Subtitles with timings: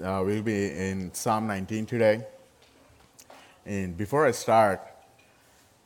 [0.00, 2.24] Uh, we'll be in Psalm 19 today.
[3.66, 4.80] And before I start,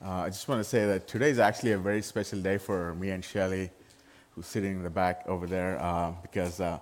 [0.04, 2.94] uh, I just want to say that today is actually a very special day for
[2.94, 3.70] me and Shelly,
[4.30, 6.78] who's sitting in the back over there, uh, because uh,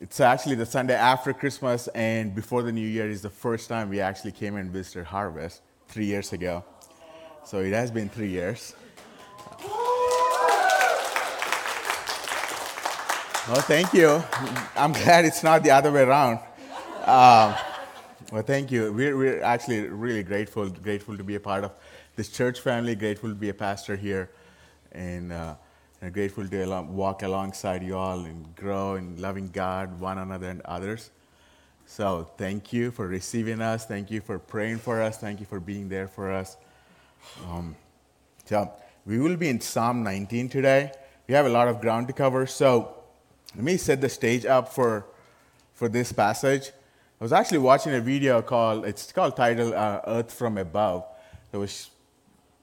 [0.00, 3.88] it's actually the Sunday after Christmas and before the New Year is the first time
[3.88, 6.64] we actually came and visited Harvest three years ago.
[7.44, 8.74] So it has been three years.
[13.48, 14.24] Well, thank you.
[14.74, 16.40] I'm glad it's not the other way around.
[17.04, 17.54] Um,
[18.32, 18.92] well, thank you.
[18.92, 21.70] We're, we're actually really grateful, grateful to be a part of
[22.16, 24.30] this church family, grateful to be a pastor here,
[24.90, 25.54] and, uh,
[26.02, 30.60] and grateful to walk alongside you all and grow in loving God, one another, and
[30.62, 31.10] others.
[31.86, 33.86] So, thank you for receiving us.
[33.86, 35.18] Thank you for praying for us.
[35.18, 36.56] Thank you for being there for us.
[37.48, 37.76] Um,
[38.44, 38.72] so,
[39.06, 40.90] we will be in Psalm 19 today.
[41.28, 42.48] We have a lot of ground to cover.
[42.48, 42.96] So,
[43.54, 45.06] let me set the stage up for,
[45.74, 46.72] for this passage.
[47.20, 51.04] I was actually watching a video called, it's called titled uh, Earth from Above.
[51.50, 51.90] That was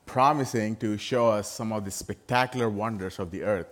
[0.06, 3.68] promising to show us some of the spectacular wonders of the earth.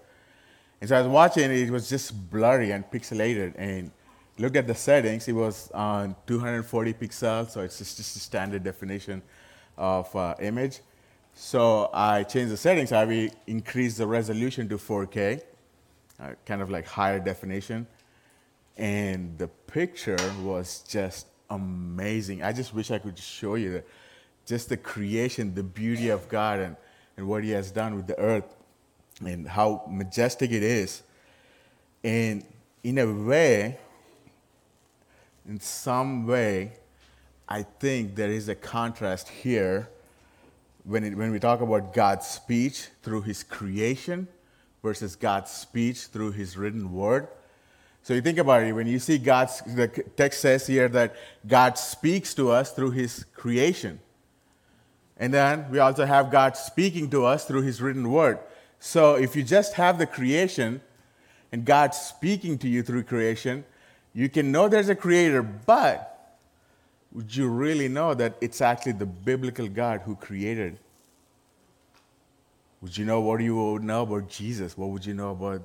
[0.79, 3.53] And so I was watching, it was just blurry and pixelated.
[3.57, 3.91] And
[4.39, 8.63] look at the settings, it was on 240 pixels, so it's just, just a standard
[8.63, 9.21] definition
[9.77, 10.79] of uh, image.
[11.35, 15.43] So I changed the settings, I increased the resolution to 4K
[16.21, 17.87] uh, kind of like higher definition.
[18.77, 22.43] And the picture was just amazing.
[22.43, 23.83] I just wish I could show you the,
[24.45, 26.75] just the creation, the beauty of God, and,
[27.17, 28.55] and what He has done with the earth,
[29.23, 31.03] and how majestic it is.
[32.03, 32.45] And
[32.83, 33.77] in a way,
[35.47, 36.73] in some way,
[37.47, 39.89] I think there is a contrast here
[40.83, 44.27] when, it, when we talk about God's speech through His creation
[44.81, 47.27] versus God's speech through his written word.
[48.03, 51.15] So you think about it, when you see God's, the text says here that
[51.47, 53.99] God speaks to us through his creation.
[55.17, 58.39] And then we also have God speaking to us through his written word.
[58.79, 60.81] So if you just have the creation
[61.51, 63.65] and God speaking to you through creation,
[64.15, 66.37] you can know there's a creator, but
[67.11, 70.79] would you really know that it's actually the biblical God who created
[72.81, 74.77] would you know what you would know about Jesus?
[74.77, 75.61] What would you know about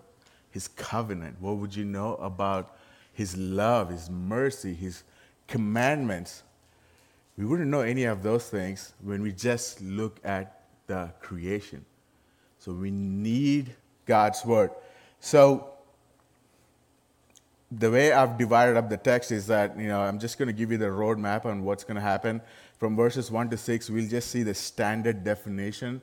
[0.51, 1.37] his covenant?
[1.41, 2.77] What would you know about
[3.13, 5.03] his love, his mercy, his
[5.49, 6.43] commandments?
[7.39, 11.85] We wouldn't know any of those things when we just look at the creation.
[12.59, 13.75] So we need
[14.07, 14.71] God's word.
[15.21, 15.71] So
[17.71, 20.53] the way I've divided up the text is that, you know, I'm just going to
[20.53, 22.41] give you the roadmap on what's going to happen.
[22.79, 26.01] From verses 1 to 6, we'll just see the standard definition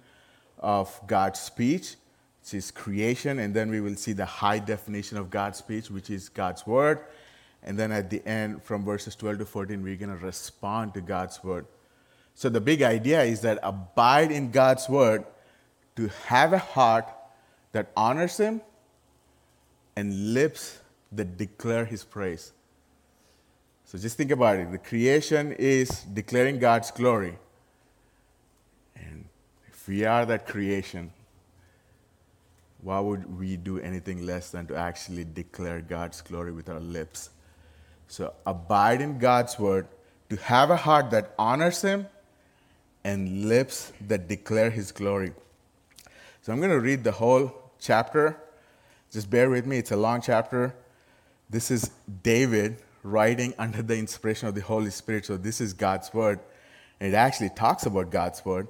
[0.59, 1.95] of God's speech,
[2.41, 6.09] which is creation, and then we will see the high definition of God's speech, which
[6.09, 6.99] is God's word.
[7.63, 11.01] And then at the end, from verses 12 to 14, we're going to respond to
[11.01, 11.65] God's word.
[12.35, 15.23] So the big idea is that abide in God's word
[15.95, 17.07] to have a heart
[17.71, 18.61] that honors Him
[19.95, 20.79] and lips
[21.11, 22.51] that declare His praise.
[23.85, 24.71] So just think about it.
[24.71, 27.37] The creation is declaring God's glory.
[29.83, 31.11] If we are that creation,
[32.81, 37.31] why would we do anything less than to actually declare God's glory with our lips?
[38.07, 39.89] So abide in God's word,
[40.29, 42.07] to have a heart that honors Him
[43.03, 45.33] and lips that declare His glory.
[46.43, 48.37] So I'm going to read the whole chapter.
[49.11, 50.73] Just bear with me, it's a long chapter.
[51.49, 51.91] This is
[52.23, 55.25] David writing under the inspiration of the Holy Spirit.
[55.25, 56.39] So this is God's word.
[57.01, 58.69] And it actually talks about God's word.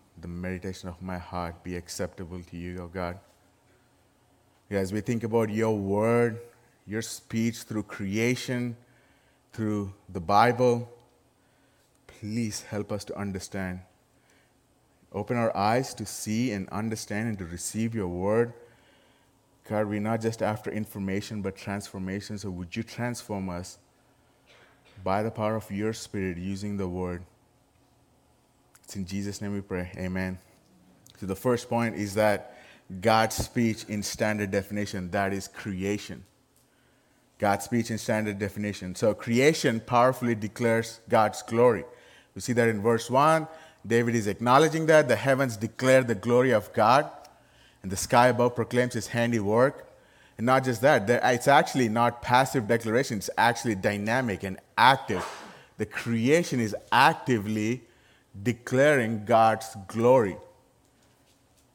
[0.21, 3.17] the meditation of my heart be acceptable to you, O God.
[4.69, 6.39] As we think about your word,
[6.87, 8.77] your speech through creation,
[9.51, 10.89] through the Bible,
[12.07, 13.81] please help us to understand.
[15.13, 18.53] Open our eyes to see and understand and to receive your word.
[19.67, 22.37] God, we're not just after information, but transformation.
[22.37, 23.77] So would you transform us
[25.03, 27.23] by the power of your spirit using the word?
[28.91, 29.89] It's in Jesus' name we pray.
[29.95, 30.37] Amen.
[31.17, 32.57] So the first point is that
[32.99, 36.25] God's speech in standard definition, that is creation.
[37.39, 38.93] God's speech in standard definition.
[38.95, 41.85] So creation powerfully declares God's glory.
[42.35, 43.47] We see that in verse 1.
[43.87, 47.09] David is acknowledging that the heavens declare the glory of God,
[47.83, 49.87] and the sky above proclaims his handiwork.
[50.37, 55.25] And not just that, it's actually not passive declaration, it's actually dynamic and active.
[55.77, 57.83] The creation is actively
[58.43, 60.37] declaring God's glory.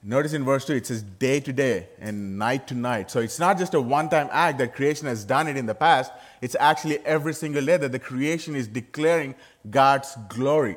[0.02, 3.10] Notice in verse 2, it says day to day and night to night.
[3.10, 5.74] So it's not just a one time act that creation has done it in the
[5.74, 9.34] past, it's actually every single day that the creation is declaring
[9.68, 10.76] God's glory.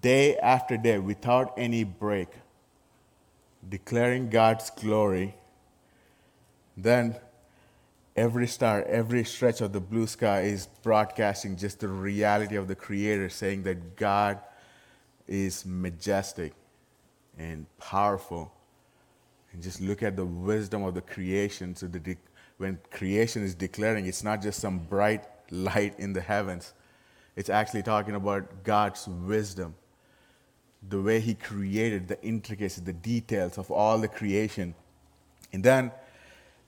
[0.00, 2.28] Day after day, without any break,
[3.68, 5.34] declaring God's glory.
[6.76, 7.16] Then
[8.16, 12.74] every star, every stretch of the blue sky is broadcasting just the reality of the
[12.74, 14.40] Creator, saying that God
[15.26, 16.52] is majestic
[17.38, 18.52] and powerful.
[19.52, 21.76] And just look at the wisdom of the creation.
[21.76, 22.16] So the
[22.58, 26.74] when creation is declaring, it's not just some bright light in the heavens.
[27.34, 29.74] It's actually talking about God's wisdom,
[30.88, 34.74] the way He created the intricacies, the details of all the creation.
[35.52, 35.90] And then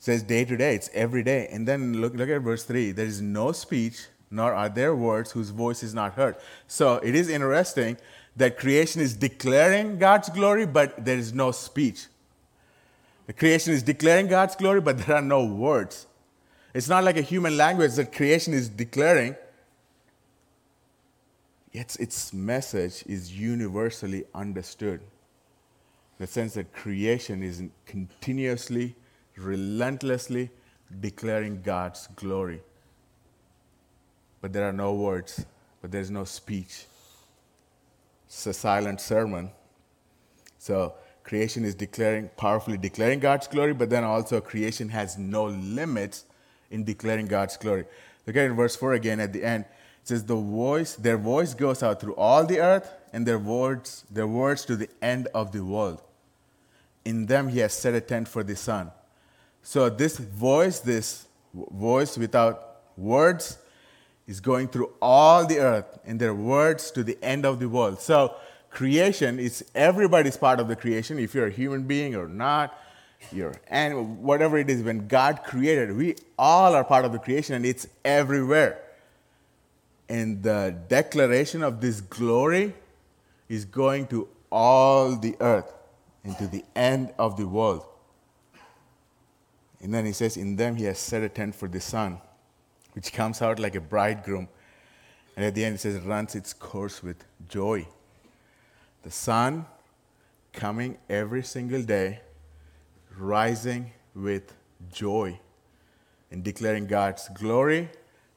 [0.05, 1.49] says day to day, it's every day.
[1.51, 5.31] And then look, look at verse 3 there is no speech, nor are there words
[5.31, 6.37] whose voice is not heard.
[6.67, 7.97] So it is interesting
[8.37, 12.05] that creation is declaring God's glory, but there is no speech.
[13.27, 16.07] The creation is declaring God's glory, but there are no words.
[16.75, 19.37] It's not like a human language that creation is declaring,
[21.73, 25.01] yet its message is universally understood.
[25.01, 28.97] In the sense that creation is continuously,
[29.37, 30.51] relentlessly
[31.01, 32.61] declaring God's glory.
[34.41, 35.45] But there are no words,
[35.81, 36.87] but there's no speech.
[38.27, 39.51] It's a silent sermon.
[40.59, 46.25] So creation is declaring, powerfully declaring God's glory, but then also creation has no limits
[46.71, 47.87] in declaring God's glory.
[48.27, 49.65] Look at verse 4 again at the end.
[50.03, 54.05] It says, the voice, their voice goes out through all the earth, and their words,
[54.11, 56.03] their words to the end of the world.
[57.05, 58.91] In them he has set a tent for the sun.
[59.65, 63.59] So this voice, this voice without words,
[64.27, 67.99] is going through all the earth and their words to the end of the world.
[68.01, 68.37] So
[68.71, 71.19] creation is everybody's part of the creation.
[71.19, 72.79] If you're a human being or not,
[73.33, 77.55] you're and whatever it is, when God created, we all are part of the creation
[77.55, 78.83] and it's everywhere.
[80.11, 82.75] And the declaration of this glory
[83.49, 85.73] is going to all the earth
[86.23, 87.87] and to the end of the world.
[89.85, 92.21] And then he says, In them he has set a tent for the sun
[92.95, 94.49] which comes out like a bridegroom.
[95.37, 97.87] And at the end, it says, runs its course with joy.
[99.03, 99.67] The sun
[100.53, 102.21] coming every single day,
[103.19, 104.55] rising with
[104.93, 105.39] joy
[106.31, 107.91] and declaring God's glory.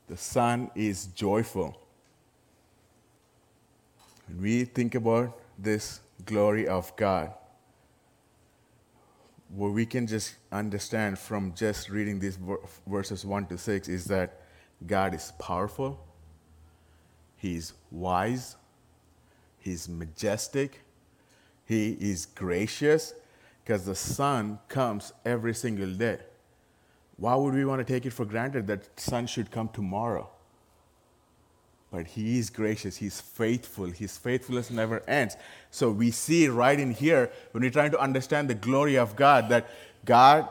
[0.08, 1.80] The sun is joyful.
[4.28, 7.32] When we think about this glory of God,
[9.50, 12.38] what we can just understand from just reading these
[12.86, 14.42] verses 1 to 6 is that
[14.86, 16.04] God is powerful,
[17.38, 18.56] He's wise,
[19.60, 20.82] He's majestic,
[21.66, 23.14] He is gracious,
[23.64, 26.20] because the sun comes every single day.
[27.18, 30.30] Why would we want to take it for granted that sun should come tomorrow?
[31.92, 32.98] But he is gracious.
[32.98, 33.86] He's faithful.
[33.86, 35.38] His faithfulness never ends.
[35.72, 39.50] So we see right in here, when we're trying to understand the glory of God,
[39.50, 39.70] that
[40.04, 40.50] God,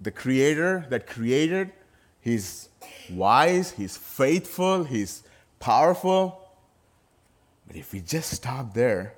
[0.00, 1.72] the creator that created,
[2.20, 2.68] he's
[3.10, 5.24] wise, he's faithful, he's
[5.58, 6.48] powerful.
[7.66, 9.14] But if we just stop there,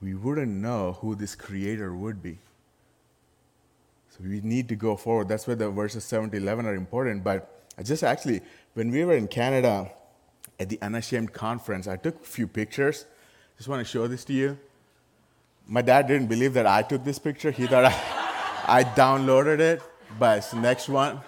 [0.00, 2.38] we wouldn't know who this creator would be.
[4.10, 5.28] So we need to go forward.
[5.28, 7.24] That's why the verses 7 to 11 are important.
[7.24, 8.40] But I just actually,
[8.78, 9.90] when we were in Canada
[10.60, 13.06] at the Unashamed conference, I took a few pictures.
[13.56, 14.56] Just want to show this to you.
[15.66, 17.50] My dad didn't believe that I took this picture.
[17.50, 17.92] He thought I,
[18.78, 19.82] I downloaded it.
[20.16, 21.20] But it's next one,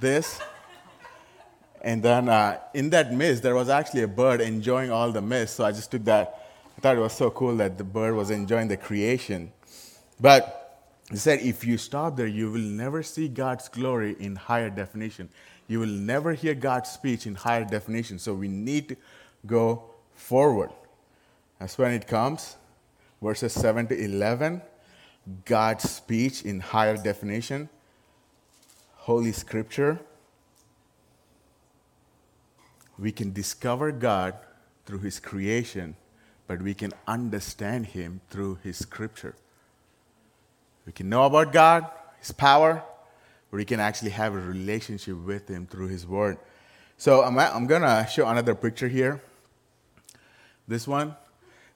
[0.00, 0.40] this.
[1.82, 5.54] And then uh, in that mist, there was actually a bird enjoying all the mist.
[5.54, 6.48] So I just took that.
[6.76, 9.52] I thought it was so cool that the bird was enjoying the creation.
[10.20, 10.66] But
[11.12, 15.28] he said, if you stop there, you will never see God's glory in higher definition.
[15.68, 18.18] You will never hear God's speech in higher definition.
[18.18, 18.96] So we need to
[19.46, 20.70] go forward.
[21.58, 22.56] That's when it comes.
[23.22, 24.62] Verses 7 to 11,
[25.44, 27.68] God's speech in higher definition,
[28.94, 29.98] Holy Scripture.
[32.98, 34.34] We can discover God
[34.84, 35.96] through His creation,
[36.46, 39.34] but we can understand Him through His Scripture.
[40.84, 41.86] We can know about God,
[42.20, 42.84] His power,
[43.50, 46.38] where you can actually have a relationship with Him through His Word.
[46.98, 49.20] So I'm, I'm going to show another picture here.
[50.66, 51.14] This one.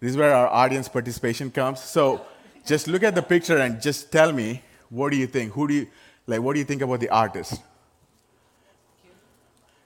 [0.00, 1.80] This is where our audience participation comes.
[1.80, 2.24] So
[2.64, 5.52] just look at the picture and just tell me what do you think?
[5.52, 5.86] Who do you
[6.26, 6.40] like?
[6.40, 7.62] What do you think about the artist?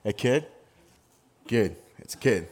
[0.03, 0.47] A kid?
[1.47, 1.75] Good.
[1.99, 2.47] It's a kid.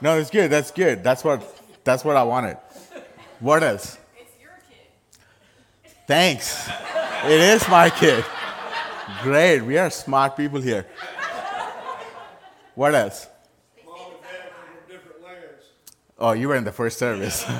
[0.00, 0.50] No, it's good.
[0.50, 1.02] That's good.
[1.02, 1.42] That's what
[1.82, 2.58] that's what I wanted.
[3.40, 3.98] What else?
[4.16, 5.92] It's your kid.
[6.06, 6.68] Thanks.
[7.26, 8.24] It is my kid.
[9.22, 9.60] Great.
[9.60, 10.86] We are smart people here.
[12.76, 13.26] What else?
[13.84, 15.64] Mom and dad come from different lands.
[16.18, 17.44] Oh, you were in the first service.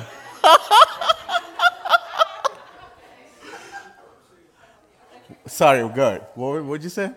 [5.47, 6.21] Sorry, good.
[6.35, 7.11] What would you say?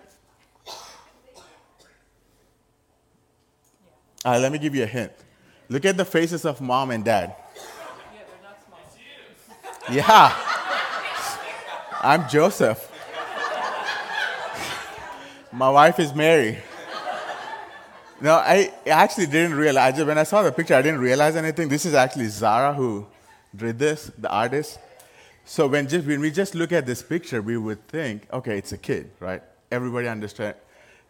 [4.25, 5.13] All right, let me give you a hint.
[5.69, 7.37] Look at the faces of mom and dad.
[7.55, 7.63] Yeah,
[8.13, 9.95] they're not small.
[9.95, 10.35] Yeah.
[12.03, 12.91] I'm Joseph.
[15.53, 16.57] My wife is Mary.
[18.23, 20.03] No, I actually didn't realize.
[20.03, 21.69] When I saw the picture, I didn't realize anything.
[21.69, 23.07] This is actually Zara who
[23.55, 24.79] did this, the artist.
[25.45, 28.73] So when, just, when we just look at this picture, we would think, okay, it's
[28.73, 29.43] a kid, right?
[29.71, 30.55] Everybody understand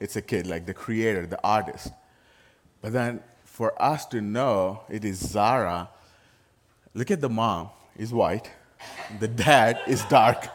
[0.00, 1.92] it's a kid, like the creator, the artist.
[2.80, 5.88] But then for us to know it is Zara,
[6.94, 8.50] look at the mom, is white.
[9.20, 10.48] The dad is dark.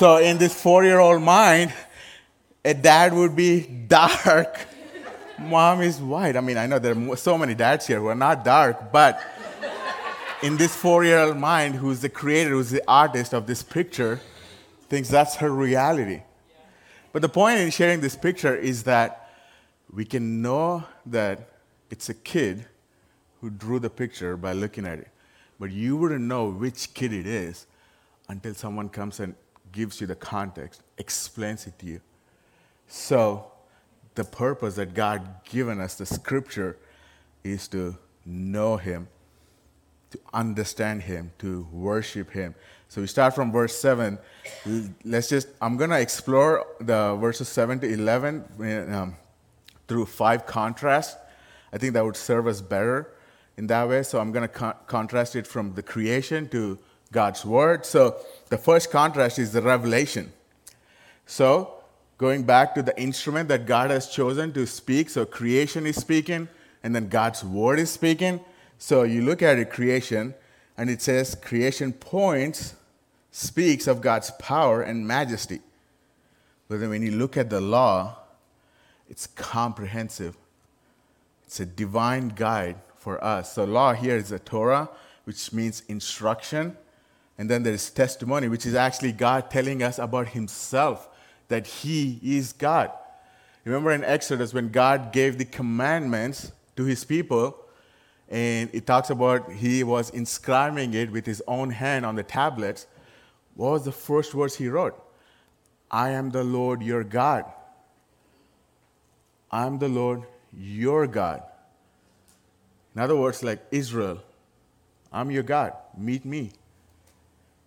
[0.00, 1.74] So in this four-year-old mind,
[2.64, 4.58] a dad would be dark.
[5.38, 6.38] Mom is white.
[6.38, 9.20] I mean, I know there are so many dads here who are not dark, but
[10.42, 14.22] in this four-year-old mind, who's the creator, who's the artist of this picture,
[14.88, 16.22] thinks that's her reality.
[17.12, 19.30] But the point in sharing this picture is that
[19.92, 21.50] we can know that
[21.90, 22.64] it's a kid
[23.42, 25.08] who drew the picture by looking at it.
[25.58, 27.66] But you wouldn't know which kid it is
[28.30, 29.34] until someone comes and
[29.72, 32.00] gives you the context, explains it to you.
[32.88, 33.50] So,
[34.14, 36.76] the purpose that God given us, the scripture,
[37.44, 37.96] is to
[38.26, 39.08] know Him,
[40.10, 42.54] to understand Him, to worship Him.
[42.88, 44.18] So we start from verse 7.
[45.04, 49.16] Let's just, I'm going to explore the verses 7 to 11 um,
[49.86, 51.16] through five contrasts.
[51.72, 53.12] I think that would serve us better
[53.56, 54.02] in that way.
[54.02, 56.80] So I'm going to con- contrast it from the creation to
[57.12, 57.84] God's word.
[57.84, 58.16] So
[58.48, 60.32] the first contrast is the revelation.
[61.26, 61.74] So,
[62.18, 66.48] going back to the instrument that God has chosen to speak, so creation is speaking,
[66.82, 68.40] and then God's word is speaking.
[68.78, 70.34] So, you look at it, creation,
[70.76, 72.74] and it says, creation points,
[73.30, 75.60] speaks of God's power and majesty.
[76.68, 78.16] But then when you look at the law,
[79.08, 80.36] it's comprehensive,
[81.46, 83.52] it's a divine guide for us.
[83.52, 84.88] So, law here is the Torah,
[85.24, 86.76] which means instruction.
[87.40, 91.08] And then there is testimony, which is actually God telling us about Himself,
[91.48, 92.90] that He is God.
[93.64, 97.56] Remember in Exodus when God gave the commandments to His people,
[98.28, 102.86] and it talks about He was inscribing it with His own hand on the tablets.
[103.54, 105.02] What was the first words He wrote?
[105.90, 107.46] I am the Lord your God.
[109.50, 111.42] I am the Lord your God.
[112.94, 114.18] In other words, like Israel,
[115.10, 116.52] I'm your God, meet me.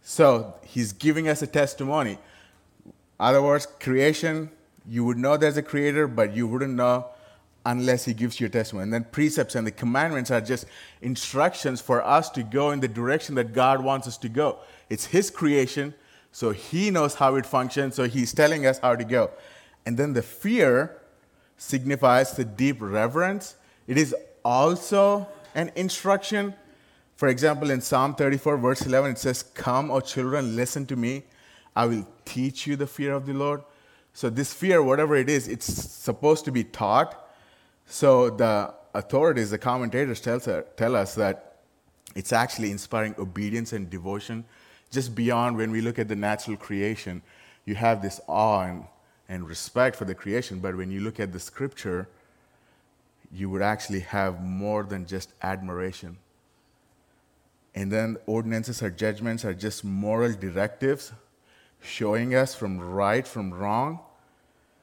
[0.03, 2.19] So he's giving us a testimony.
[3.19, 4.51] Other words, creation
[4.88, 7.07] You would know there's a creator, but you wouldn't know
[7.65, 8.83] unless he gives you a testimony.
[8.83, 10.65] And then precepts and the commandments are just
[11.01, 14.60] instructions for us to go in the direction that God wants us to go.
[14.89, 15.93] It's his creation,
[16.31, 19.31] so he knows how it functions, so he's telling us how to go.
[19.86, 20.98] And then the fear
[21.57, 23.55] signifies the deep reverence.
[23.88, 26.55] It is also an instruction.
[27.23, 31.23] For example, in Psalm 34, verse 11, it says, Come, O children, listen to me.
[31.73, 33.63] I will teach you the fear of the Lord.
[34.11, 37.29] So, this fear, whatever it is, it's supposed to be taught.
[37.85, 40.41] So, the authorities, the commentators tell,
[40.75, 41.59] tell us that
[42.13, 44.43] it's actually inspiring obedience and devotion
[44.91, 47.21] just beyond when we look at the natural creation.
[47.63, 48.83] You have this awe and,
[49.29, 52.09] and respect for the creation, but when you look at the scripture,
[53.31, 56.17] you would actually have more than just admiration.
[57.75, 61.11] And then ordinances or judgments are just moral directives
[61.81, 63.99] showing us from right from wrong.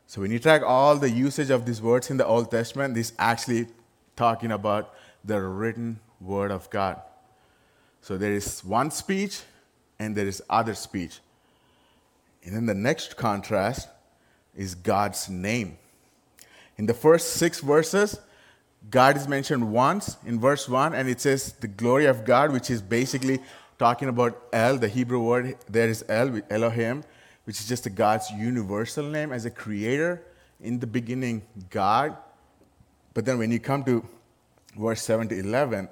[0.07, 3.13] So when you track all the usage of these words in the Old Testament, this
[3.19, 3.69] actually
[4.17, 4.95] talking about
[5.25, 7.01] the written word of God.
[8.03, 9.43] So there is one speech
[9.99, 11.21] and there is other speech.
[12.45, 13.89] And then the next contrast
[14.57, 15.79] is God's name.
[16.77, 18.19] In the first six verses,
[18.89, 22.71] God is mentioned once in verse 1, and it says the glory of God, which
[22.71, 23.41] is basically
[23.79, 27.05] talking about El, the Hebrew word there is El, Elohim,
[27.45, 30.23] which is just a God's universal name as a creator.
[30.63, 32.17] In the beginning, God.
[33.15, 34.05] But then when you come to
[34.79, 35.89] verse 7 to 11,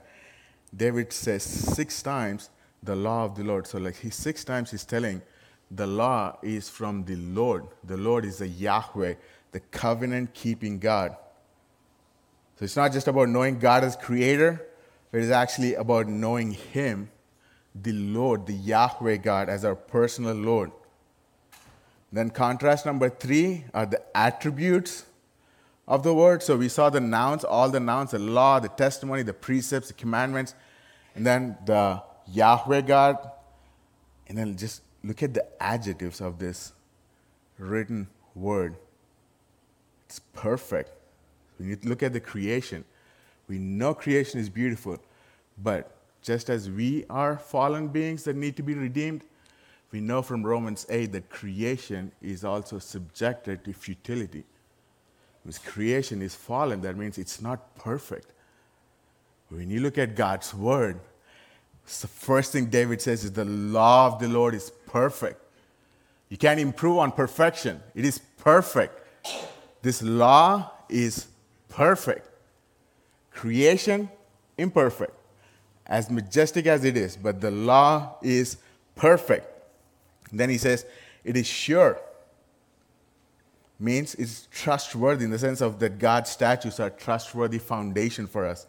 [0.77, 2.51] David says six times
[2.83, 3.67] the law of the Lord.
[3.67, 5.23] So, like, he six times he's telling
[5.71, 7.67] the law is from the Lord.
[7.85, 9.15] The Lord is the Yahweh,
[9.53, 11.17] the covenant keeping God.
[12.59, 14.67] So it's not just about knowing God as creator,
[15.13, 17.09] it's actually about knowing Him,
[17.73, 20.73] the Lord, the Yahweh God, as our personal Lord.
[22.11, 25.05] Then, contrast number three are the attributes
[25.87, 26.43] of the word.
[26.43, 29.95] So we saw the nouns, all the nouns, the law, the testimony, the precepts, the
[29.95, 30.57] commandments,
[31.15, 33.19] and then the Yahweh God.
[34.27, 36.73] And then just look at the adjectives of this
[37.57, 38.75] written word.
[40.07, 40.98] It's perfect.
[41.59, 42.85] When you look at the creation,
[43.49, 44.99] we know creation is beautiful,
[45.63, 49.23] but just as we are fallen beings that need to be redeemed,
[49.91, 54.45] we know from Romans 8 that creation is also subjected to futility.
[55.43, 58.33] Because creation is fallen, that means it's not perfect.
[59.49, 61.01] When you look at God's word,
[61.87, 65.41] the first thing David says is the law of the Lord is perfect.
[66.29, 69.01] You can't improve on perfection, it is perfect.
[69.81, 71.29] This law is
[71.69, 72.29] perfect.
[73.33, 74.09] Creation,
[74.57, 75.15] imperfect.
[75.87, 78.59] As majestic as it is, but the law is
[78.95, 79.47] perfect.
[80.33, 80.85] Then he says,
[81.25, 81.99] it is sure.
[83.81, 88.67] Means it's trustworthy in the sense of that God's statutes are trustworthy foundation for us.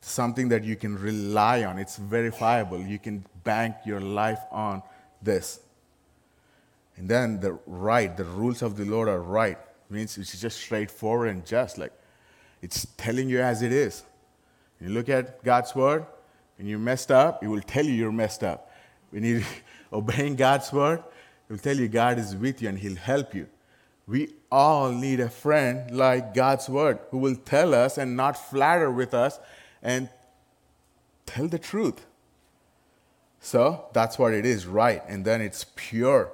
[0.00, 1.78] Something that you can rely on.
[1.78, 2.80] It's verifiable.
[2.80, 4.82] You can bank your life on
[5.20, 5.60] this.
[6.96, 9.58] And then the right, the rules of the Lord are right.
[9.90, 11.78] Means it's just straightforward and just.
[11.78, 11.92] Like
[12.62, 14.04] it's telling you as it is.
[14.80, 16.06] You look at God's word,
[16.56, 18.70] when you're messed up, it will tell you you're messed up.
[19.10, 19.42] When you're
[19.92, 23.48] obeying God's word, it will tell you God is with you and He'll help you.
[24.06, 28.90] We all need a friend like God's word who will tell us and not flatter
[28.90, 29.38] with us
[29.82, 30.08] and
[31.26, 32.04] tell the truth.
[33.40, 35.02] So that's what it is, right?
[35.08, 36.30] And then it's pure.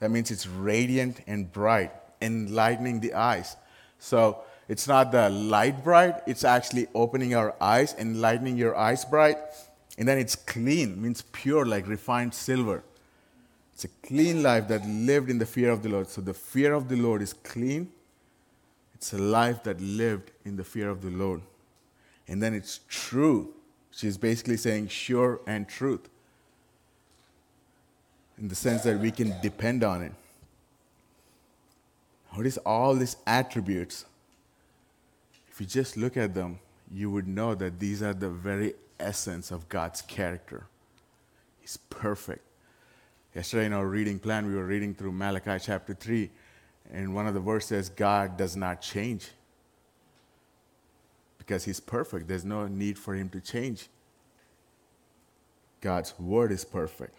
[0.00, 3.56] That means it's radiant and bright, enlightening the eyes.
[3.98, 9.36] So it's not the light bright, it's actually opening our eyes, enlightening your eyes bright.
[9.98, 12.82] And then it's clean, means pure, like refined silver.
[13.74, 16.08] It's a clean life that lived in the fear of the Lord.
[16.08, 17.90] So the fear of the Lord is clean.
[18.94, 21.42] It's a life that lived in the fear of the Lord.
[22.26, 23.52] And then it's true.
[23.90, 26.08] She's basically saying sure and truth
[28.38, 30.12] in the sense that we can depend on it.
[32.30, 34.06] What is all these attributes?
[35.52, 36.60] If you just look at them,
[36.90, 40.66] you would know that these are the very essence of God's character.
[41.60, 42.42] He's perfect.
[43.34, 46.30] Yesterday in our reading plan, we were reading through Malachi chapter 3,
[46.90, 49.28] and one of the verses says, God does not change
[51.36, 52.28] because He's perfect.
[52.28, 53.88] There's no need for Him to change.
[55.82, 57.18] God's word is perfect.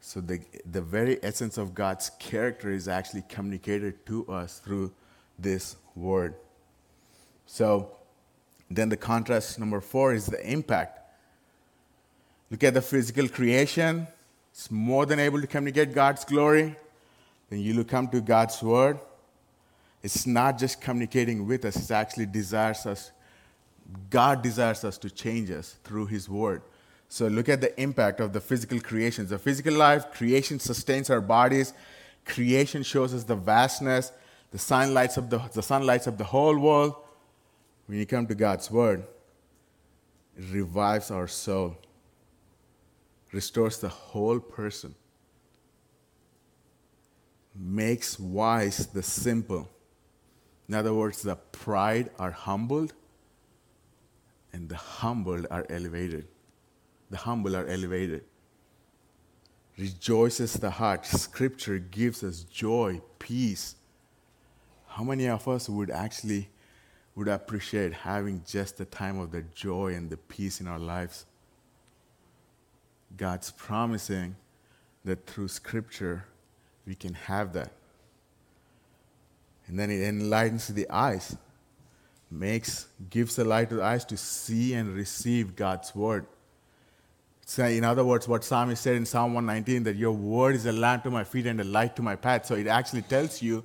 [0.00, 4.92] So, the, the very essence of God's character is actually communicated to us through
[5.38, 6.34] this word.
[7.46, 7.90] So
[8.70, 11.00] then the contrast number four is the impact.
[12.50, 14.06] Look at the physical creation.
[14.52, 16.76] It's more than able to communicate God's glory.
[17.50, 18.98] Then you look come to God's word.
[20.02, 23.10] It's not just communicating with us, it actually desires us.
[24.10, 26.62] God desires us to change us through His Word.
[27.08, 29.30] So look at the impact of the physical creations.
[29.30, 31.72] The physical life, creation sustains our bodies.
[32.24, 34.12] Creation shows us the vastness.
[34.50, 36.96] The sun lights up the, the sun lights up the whole world.
[37.86, 39.04] When you come to God's Word,
[40.36, 41.76] it revives our soul,
[43.32, 44.94] restores the whole person,
[47.54, 49.68] makes wise the simple.
[50.68, 52.92] In other words, the pride are humbled,
[54.52, 56.26] and the humbled are elevated.
[57.10, 58.24] The humble are elevated.
[59.78, 61.06] Rejoices the heart.
[61.06, 63.76] Scripture gives us joy, peace.
[64.88, 66.48] How many of us would actually
[67.16, 71.24] would appreciate having just the time of the joy and the peace in our lives?
[73.16, 74.36] God's promising
[75.04, 76.26] that through Scripture
[76.86, 77.72] we can have that.
[79.66, 81.36] And then it enlightens the eyes,
[82.30, 86.26] makes, gives the light to the eyes to see and receive God's word.
[87.46, 90.72] So in other words, what Psalmist said in Psalm 119 that your word is a
[90.72, 92.46] lamp to my feet and a light to my path.
[92.46, 93.64] So it actually tells you,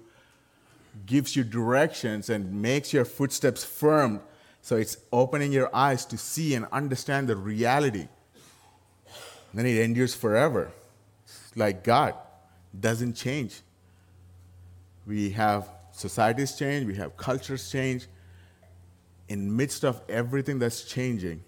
[1.05, 4.21] gives you directions and makes your footsteps firm.
[4.61, 8.07] So it's opening your eyes to see and understand the reality.
[9.53, 10.71] then it endures forever.
[11.55, 12.15] Like God
[12.77, 13.61] doesn't change.
[15.05, 18.07] We have societies change, we have cultures change.
[19.27, 21.43] In midst of everything that's changing,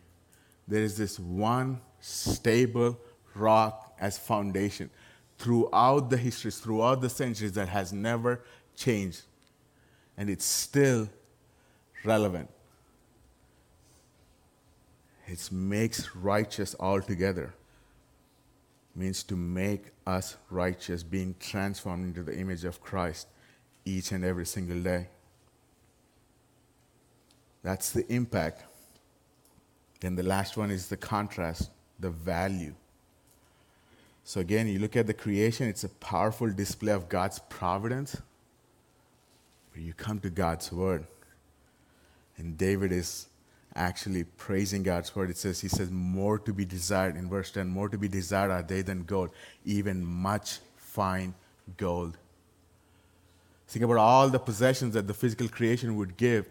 [0.67, 2.97] there is this one stable
[3.36, 4.89] rock as foundation
[5.38, 8.41] throughout the histories, throughout the centuries that has never
[8.75, 9.23] changed.
[10.17, 11.10] And it's still
[12.04, 12.49] relevant.
[15.26, 17.54] It makes righteous altogether.
[18.95, 23.28] Means to make us righteous, being transformed into the image of Christ
[23.86, 25.08] each and every single day.
[27.63, 28.63] That's the impact.
[30.02, 32.76] Then the last one is the contrast, the value.
[34.26, 38.21] So again, you look at the creation, it's a powerful display of God's providence.
[39.75, 41.05] You come to God's word.
[42.38, 43.27] And David is
[43.75, 45.29] actually praising God's word.
[45.29, 48.51] It says, He says, more to be desired in verse 10, more to be desired
[48.51, 49.31] are they than gold,
[49.65, 51.33] even much fine
[51.77, 52.17] gold.
[53.67, 56.47] Think about all the possessions that the physical creation would give.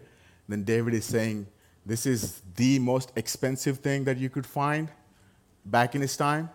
[0.49, 1.47] Then David is saying,
[1.85, 4.89] This is the most expensive thing that you could find
[5.65, 6.49] back in his time.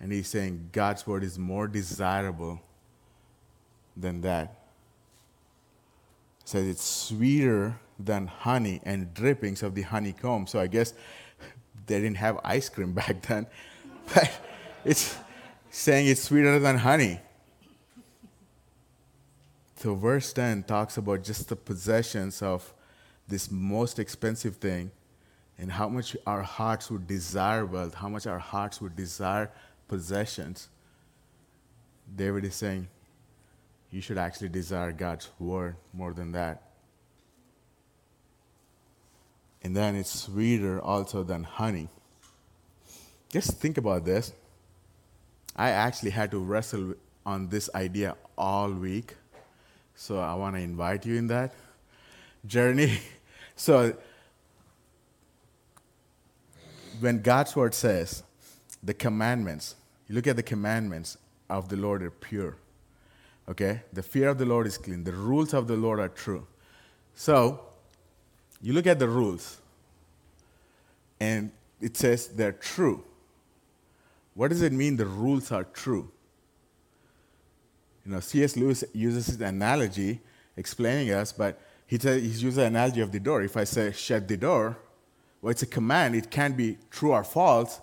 [0.00, 2.60] And he's saying, God's word is more desirable
[3.96, 4.63] than that.
[6.44, 10.46] Says it's sweeter than honey and drippings of the honeycomb.
[10.46, 10.94] So I guess
[11.86, 13.46] they didn't have ice cream back then.
[14.14, 14.30] But
[14.84, 15.16] it's
[15.70, 17.20] saying it's sweeter than honey.
[19.76, 22.72] So, verse 10 talks about just the possessions of
[23.28, 24.90] this most expensive thing
[25.58, 29.50] and how much our hearts would desire wealth, how much our hearts would desire
[29.86, 30.68] possessions.
[32.16, 32.88] David is saying,
[33.94, 36.62] you should actually desire God's word more than that.
[39.62, 41.88] And then it's sweeter also than honey.
[43.30, 44.32] Just think about this.
[45.54, 49.14] I actually had to wrestle on this idea all week
[49.94, 51.54] so I want to invite you in that
[52.46, 52.98] journey.
[53.56, 53.96] So
[56.98, 58.24] when God's word says
[58.82, 59.76] the commandments,
[60.08, 61.16] you look at the commandments
[61.48, 62.56] of the Lord are pure.
[63.48, 63.82] Okay?
[63.92, 65.04] The fear of the Lord is clean.
[65.04, 66.46] The rules of the Lord are true.
[67.14, 67.60] So
[68.60, 69.60] you look at the rules
[71.20, 73.04] and it says they're true.
[74.34, 76.10] What does it mean the rules are true?
[78.04, 78.56] You know, C.S.
[78.56, 80.20] Lewis uses his analogy
[80.56, 83.42] explaining us, but he t- he's used the analogy of the door.
[83.42, 84.76] If I say shut the door,
[85.40, 86.14] well, it's a command.
[86.14, 87.80] It can be true or false.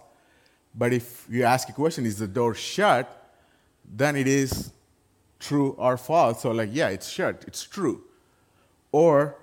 [0.73, 3.33] But if you ask a question, is the door shut?
[3.85, 4.71] Then it is
[5.41, 6.41] true or false.
[6.41, 7.43] So, like, yeah, it's shut.
[7.47, 8.03] It's true.
[8.91, 9.35] Or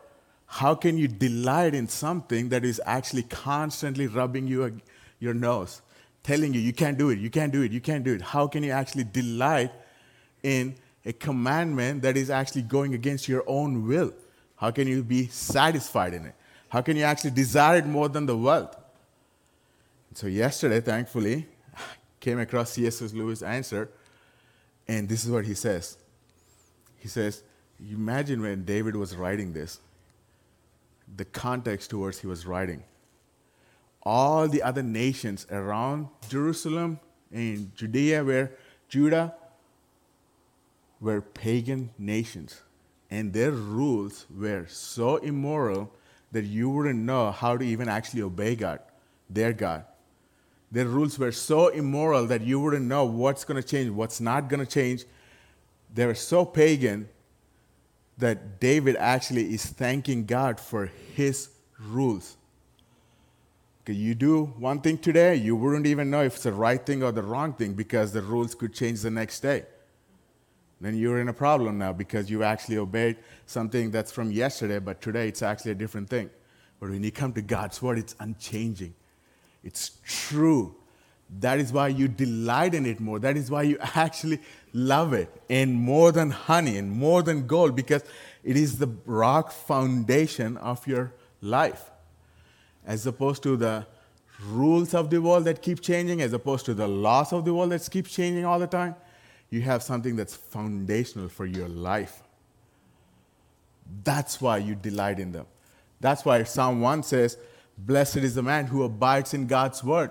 [0.47, 4.81] how can you delight in something that is actually constantly rubbing you
[5.21, 5.83] your nose,
[6.23, 8.23] telling you you can't do it, you can't do it, you can't do it?
[8.23, 9.73] How can you actually delight
[10.43, 14.13] in a commandment that is actually going against your own will?
[14.57, 16.35] How can you be satisfied in it?
[16.71, 18.77] How can you actually desire it more than the wealth?
[20.15, 21.81] So yesterday, thankfully, I
[22.21, 23.01] came across C.S.
[23.13, 23.91] Lewis' answer,
[24.89, 25.99] and this is what he says.
[26.97, 27.43] He says,
[27.79, 29.81] imagine when David was writing this,
[31.17, 32.83] the context towards he was writing.
[34.03, 36.99] All the other nations around Jerusalem
[37.33, 38.53] and Judea, where
[38.89, 39.35] Judah
[41.01, 42.63] were pagan nations.
[43.11, 45.91] and their rules were so immoral
[46.33, 48.81] that you wouldn't know how to even actually obey God,
[49.31, 49.85] their God.
[50.71, 54.49] Their rules were so immoral that you wouldn't know what's going to change, what's not
[54.49, 55.05] going to change.
[55.95, 57.09] They were so pagan
[58.19, 61.51] that David actually is thanking God for his
[61.81, 62.37] rules.
[63.83, 67.03] Okay, you do one thing today, you wouldn't even know if it's the right thing
[67.03, 69.65] or the wrong thing because the rules could change the next day.
[70.81, 75.01] Then you're in a problem now because you actually obeyed something that's from yesterday, but
[75.01, 76.29] today it's actually a different thing.
[76.79, 78.95] But when you come to God's word, it's unchanging.
[79.63, 80.75] It's true.
[81.41, 83.19] That is why you delight in it more.
[83.19, 84.41] That is why you actually
[84.73, 85.31] love it.
[85.51, 88.03] And more than honey and more than gold, because
[88.43, 91.91] it is the rock foundation of your life.
[92.87, 93.87] As opposed to the
[94.47, 97.73] rules of the world that keep changing, as opposed to the laws of the world
[97.73, 98.95] that keep changing all the time,
[99.51, 102.23] you have something that's foundational for your life.
[104.05, 105.47] That's why you delight in them.
[106.01, 107.39] That's why Psalm 1 says,
[107.79, 110.11] Blessed is the man who abides in God's word.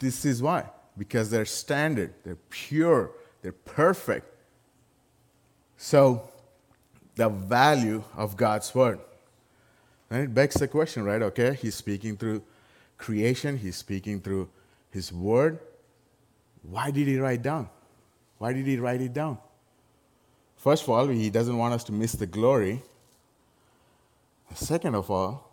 [0.00, 0.64] This is why.
[0.98, 4.26] Because they're standard, they're pure, they're perfect.
[5.76, 6.28] So,
[7.14, 8.98] the value of God's word.
[10.10, 11.22] And it begs the question, right?
[11.22, 12.42] Okay, he's speaking through
[12.98, 14.48] creation, he's speaking through
[14.90, 15.58] his word.
[16.62, 17.68] Why did he write down?
[18.38, 19.38] Why did he write it down?
[20.56, 22.82] First of all, he doesn't want us to miss the glory.
[24.54, 25.45] Second of all,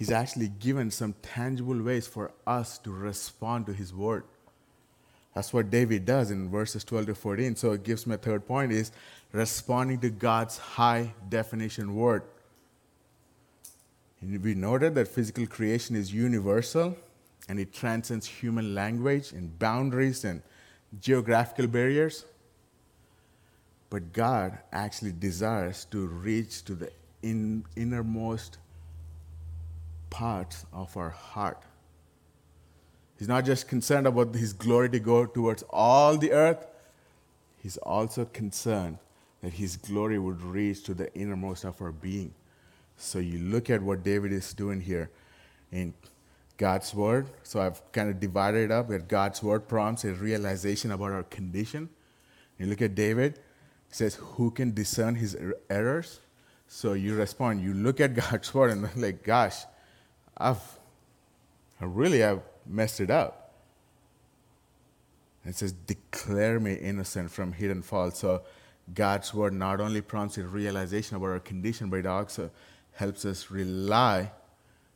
[0.00, 4.24] he's actually given some tangible ways for us to respond to his word.
[5.34, 7.54] That's what David does in verses 12 to 14.
[7.54, 8.92] So it gives me a third point is
[9.30, 12.22] responding to God's high definition word.
[14.22, 16.96] And we noted that physical creation is universal
[17.50, 20.40] and it transcends human language and boundaries and
[20.98, 22.24] geographical barriers.
[23.90, 26.90] But God actually desires to reach to the
[27.22, 28.56] in, innermost
[30.10, 31.62] parts of our heart.
[33.18, 36.66] He's not just concerned about His glory to go towards all the earth,
[37.62, 38.98] He's also concerned
[39.42, 42.34] that His glory would reach to the innermost of our being.
[42.96, 45.10] So you look at what David is doing here
[45.72, 45.94] in
[46.56, 47.26] God's word.
[47.42, 51.22] So I've kind of divided it up where God's word prompts a realization about our
[51.22, 51.88] condition.
[52.58, 53.38] You look at David,
[53.88, 56.20] he says, Who can discern his er- errors?
[56.68, 59.64] So you respond, you look at God's word and like, gosh,
[60.40, 60.78] I've
[61.80, 63.54] I really have messed it up.
[65.46, 68.16] It says, declare me innocent from hidden fault.
[68.16, 68.42] So
[68.92, 72.50] God's word not only prompts a realization about our condition, but it also
[72.92, 74.30] helps us rely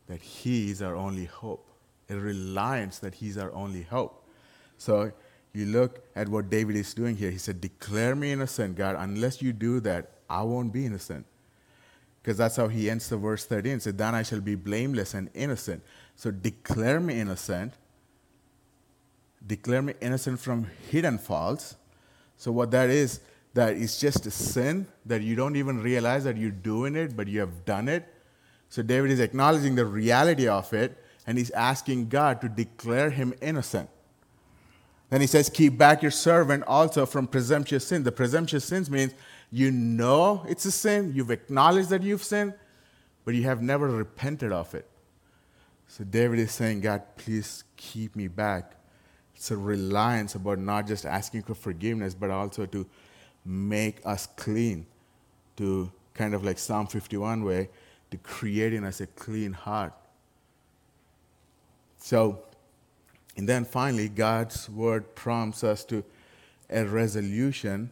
[0.08, 1.66] that He is our only hope,
[2.10, 4.28] a reliance that He's our only hope.
[4.76, 5.12] So
[5.54, 7.30] you look at what David is doing here.
[7.30, 8.96] He said, Declare me innocent, God.
[8.98, 11.24] Unless you do that, I won't be innocent.
[12.24, 13.74] Because that's how he ends the verse 13.
[13.74, 15.82] He said, Then I shall be blameless and innocent.
[16.16, 17.74] So declare me innocent.
[19.46, 21.76] Declare me innocent from hidden faults.
[22.38, 23.20] So what that is,
[23.52, 27.28] that is just a sin that you don't even realize that you're doing it, but
[27.28, 28.08] you have done it.
[28.70, 33.34] So David is acknowledging the reality of it, and he's asking God to declare him
[33.42, 33.90] innocent.
[35.10, 38.02] Then he says, Keep back your servant also from presumptuous sin.
[38.02, 39.12] The presumptuous sins means
[39.50, 42.54] you know it's a sin, you've acknowledged that you've sinned,
[43.24, 44.88] but you have never repented of it.
[45.88, 48.74] So David is saying, God, please keep me back.
[49.36, 52.86] It's a reliance about not just asking for forgiveness, but also to
[53.44, 54.86] make us clean,
[55.56, 57.68] to kind of like Psalm 51 way,
[58.10, 59.92] to create in us a clean heart.
[61.98, 62.44] So,
[63.36, 66.04] and then finally, God's word prompts us to
[66.70, 67.90] a resolution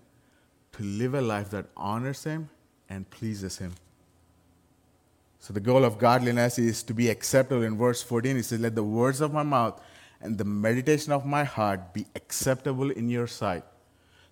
[0.72, 2.48] to live a life that honors Him
[2.88, 3.72] and pleases Him.
[5.38, 7.62] So, the goal of godliness is to be acceptable.
[7.62, 9.80] In verse 14, it says, Let the words of my mouth
[10.20, 13.64] and the meditation of my heart be acceptable in your sight.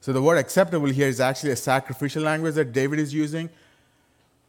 [0.00, 3.50] So, the word acceptable here is actually a sacrificial language that David is using.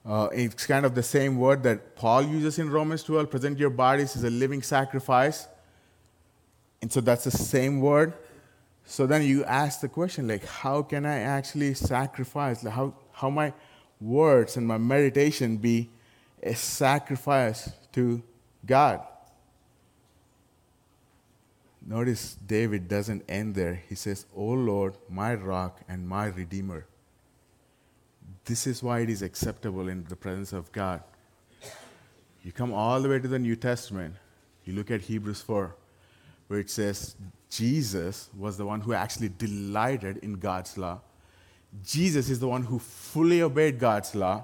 [0.05, 3.69] Uh, it's kind of the same word that Paul uses in Romans 12 present your
[3.69, 5.47] bodies as a living sacrifice.
[6.81, 8.13] And so that's the same word.
[8.85, 12.63] So then you ask the question, like, how can I actually sacrifice?
[12.63, 13.53] How, how my
[13.99, 15.89] words and my meditation be
[16.43, 18.21] a sacrifice to
[18.65, 19.01] God?
[21.85, 23.81] Notice David doesn't end there.
[23.89, 26.85] He says, O Lord, my rock and my redeemer.
[28.45, 31.03] This is why it is acceptable in the presence of God.
[32.43, 34.15] You come all the way to the New Testament,
[34.65, 35.75] you look at Hebrews 4,
[36.51, 37.15] where it says
[37.49, 40.99] Jesus was the one who actually delighted in God's law.
[41.81, 44.43] Jesus is the one who fully obeyed God's law.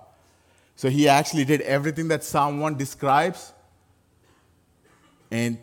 [0.77, 3.51] So he actually did everything that Psalm 1 describes.
[5.31, 5.57] And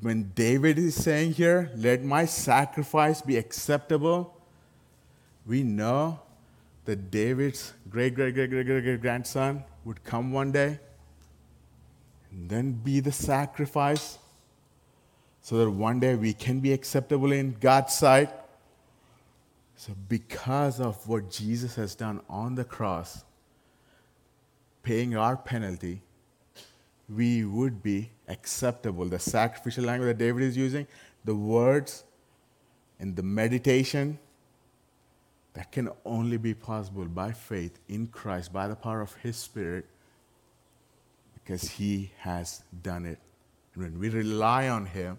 [0.00, 4.32] when David is saying here, let my sacrifice be acceptable,
[5.44, 6.20] we know
[6.84, 10.78] that David's great, great, great, great, great, great grandson would come one day
[12.30, 14.18] and then be the sacrifice
[15.44, 18.30] so that one day we can be acceptable in God's sight.
[19.76, 23.24] So, because of what Jesus has done on the cross,
[24.82, 26.00] paying our penalty,
[27.10, 29.04] we would be acceptable.
[29.04, 30.86] The sacrificial language that David is using,
[31.26, 32.04] the words
[32.98, 34.18] and the meditation,
[35.52, 39.84] that can only be possible by faith in Christ, by the power of His Spirit,
[41.34, 43.18] because He has done it.
[43.74, 45.18] And when we rely on Him,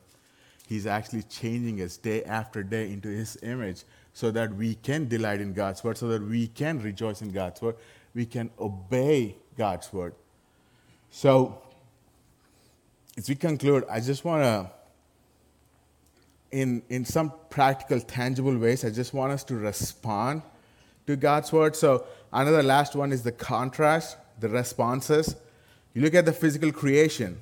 [0.67, 5.41] He's actually changing us day after day into His image so that we can delight
[5.41, 7.75] in God's Word, so that we can rejoice in God's Word,
[8.13, 10.15] we can obey God's Word.
[11.11, 11.61] So,
[13.17, 14.71] as we conclude, I just want to,
[16.51, 20.41] in, in some practical, tangible ways, I just want us to respond
[21.07, 21.75] to God's Word.
[21.75, 25.35] So, another last one is the contrast, the responses.
[25.93, 27.37] You look at the physical creation,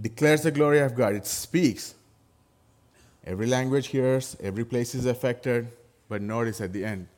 [0.00, 1.94] declares the glory of God, it speaks.
[3.28, 5.68] Every language hears, every place is affected,
[6.08, 7.08] but notice at the end,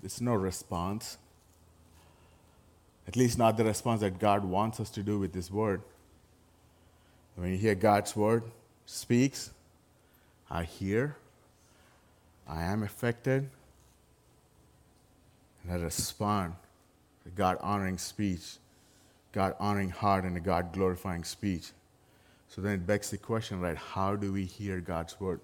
[0.00, 1.18] there's no response.
[3.08, 5.82] At least not the response that God wants us to do with His Word.
[7.34, 8.44] When you hear God's Word
[8.86, 9.50] speaks,
[10.48, 11.16] I hear,
[12.46, 13.50] I am affected,
[15.64, 16.54] and I respond.
[17.26, 18.58] A God honoring speech,
[19.32, 21.72] God honoring heart, and a God glorifying speech.
[22.54, 23.78] So then it begs the question, right?
[23.78, 25.40] How do we hear God's word?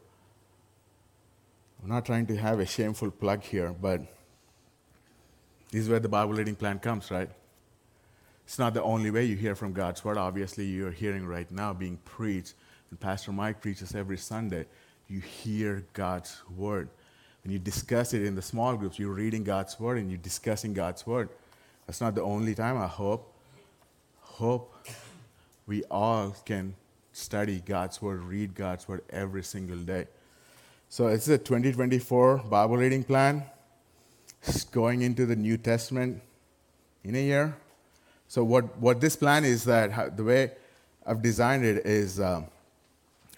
[1.83, 4.03] I'm not trying to have a shameful plug here, but
[5.71, 7.31] this is where the Bible reading plan comes, right?
[8.45, 10.19] It's not the only way you hear from God's word.
[10.19, 12.53] Obviously, you're hearing right now being preached,
[12.91, 14.67] and Pastor Mike preaches every Sunday.
[15.09, 16.91] You hear God's word.
[17.43, 20.75] When you discuss it in the small groups, you're reading God's word and you're discussing
[20.75, 21.31] God's word.
[21.87, 23.33] That's not the only time, I hope.
[24.21, 24.87] Hope
[25.67, 26.75] we all can
[27.19, 30.07] study God's word, read God's word every single day.
[30.89, 33.43] So it's a 2024 Bible reading plan.
[34.45, 36.23] It's going into the New Testament
[37.03, 37.57] in a year.
[38.29, 40.53] So what, what this plan is that how, the way
[41.05, 42.47] I've designed it is um,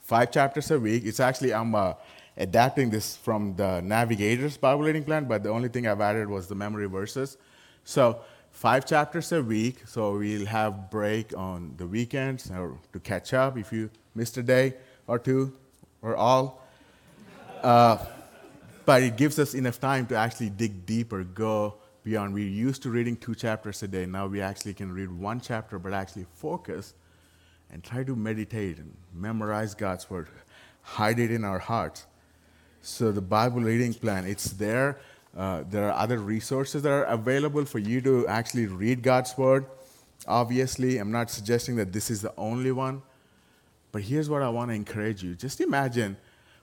[0.03, 1.05] five chapters a week.
[1.07, 1.95] It's actually I'm uh,
[2.37, 6.49] adapting this from the Navigator's Bible reading plan, but the only thing I've added was
[6.49, 7.39] the memory verses.
[7.85, 8.21] So
[8.61, 9.79] five chapters a week.
[9.87, 14.43] So we'll have break on the weekends or to catch up if you missed a
[14.43, 14.75] day
[15.07, 15.55] or two
[16.03, 16.63] or all.
[17.63, 17.97] Uh,
[18.85, 22.35] but it gives us enough time to actually dig deeper, go beyond.
[22.35, 24.05] We're used to reading two chapters a day.
[24.05, 26.93] Now we actually can read one chapter, but actually focus
[27.73, 30.29] and try to meditate and memorize God's word,
[30.83, 32.07] hide it in our hearts.
[32.83, 34.99] So the Bible reading plan, it's there.
[35.37, 39.67] Uh, there are other resources that are available for you to actually read God's word.
[40.27, 43.03] Obviously, I'm not suggesting that this is the only one,
[43.93, 45.35] but here's what I want to encourage you.
[45.35, 46.17] Just imagine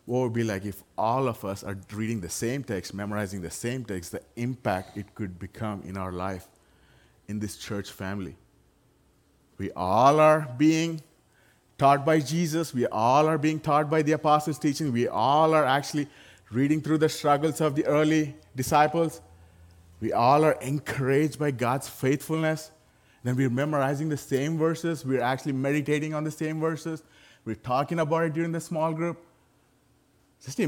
[0.05, 3.49] what would be like if all of us are reading the same text, memorizing the
[3.49, 6.47] same text, the impact it could become in our life,
[7.27, 8.35] in this church family.
[9.57, 11.01] We all are being
[11.77, 12.73] taught by Jesus.
[12.73, 14.91] We all are being taught by the apostles' teaching.
[14.91, 16.07] We all are actually
[16.51, 19.21] reading through the struggles of the early disciples.
[19.99, 22.71] We all are encouraged by God's faithfulness.
[23.23, 25.03] Then we're memorizing the same verses.
[25.03, 27.03] We're actually meditating on the same verses.
[27.43, 29.21] We're talking about it during the small group.
[30.43, 30.59] Just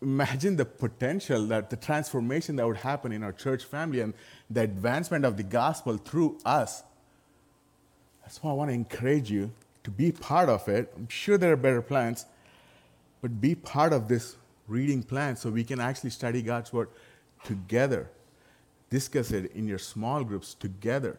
[0.00, 4.14] imagine the potential that the transformation that would happen in our church family and
[4.48, 6.82] the advancement of the gospel through us.
[8.22, 9.52] That's why I want to encourage you
[9.84, 10.92] to be part of it.
[10.96, 12.26] I'm sure there are better plans,
[13.20, 14.36] but be part of this
[14.70, 16.88] reading plan so we can actually study God's word
[17.44, 18.08] together.
[18.88, 21.18] Discuss it in your small groups together.